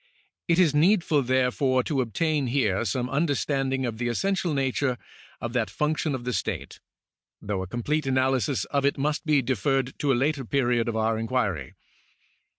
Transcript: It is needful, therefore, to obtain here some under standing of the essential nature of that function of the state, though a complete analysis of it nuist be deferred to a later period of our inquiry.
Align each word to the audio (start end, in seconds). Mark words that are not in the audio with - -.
It 0.47 0.57
is 0.57 0.73
needful, 0.73 1.21
therefore, 1.21 1.83
to 1.83 2.01
obtain 2.01 2.47
here 2.47 2.83
some 2.85 3.07
under 3.07 3.35
standing 3.35 3.85
of 3.85 3.99
the 3.99 4.07
essential 4.07 4.51
nature 4.51 4.97
of 5.39 5.53
that 5.53 5.69
function 5.69 6.15
of 6.15 6.23
the 6.23 6.33
state, 6.33 6.79
though 7.39 7.61
a 7.61 7.67
complete 7.67 8.07
analysis 8.07 8.65
of 8.65 8.83
it 8.83 8.97
nuist 8.97 9.25
be 9.27 9.43
deferred 9.43 9.93
to 9.99 10.11
a 10.11 10.15
later 10.17 10.43
period 10.43 10.87
of 10.87 10.95
our 10.95 11.19
inquiry. 11.19 11.75